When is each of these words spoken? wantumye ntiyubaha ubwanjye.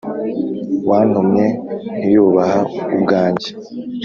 wantumye 0.89 1.45
ntiyubaha 1.97 2.59
ubwanjye. 2.95 3.49